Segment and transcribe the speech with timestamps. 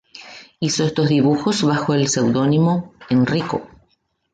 [0.59, 3.67] Hizo estos dibujos bajo el pseudónimo ’'Enrico".